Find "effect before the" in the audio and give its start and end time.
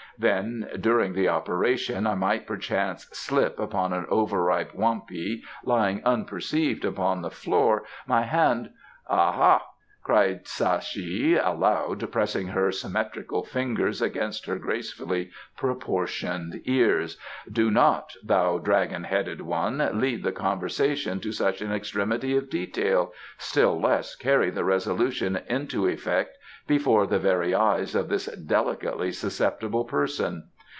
25.87-27.19